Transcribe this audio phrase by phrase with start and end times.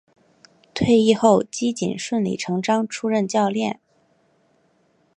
[0.73, 3.79] 退役后基瑾顺理成章出任教练。